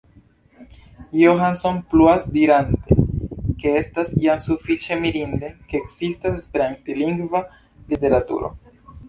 Johansson 1.23 1.75
pluas 1.91 2.23
dirante, 2.39 2.95
ke 3.61 3.75
estas 3.83 4.09
jam 4.25 4.41
sufiĉe 4.47 4.99
mirinde, 5.05 5.53
ke 5.69 5.79
ekzistas 5.83 6.41
esperantlingva 6.41 7.45
literaturo. 7.95 8.53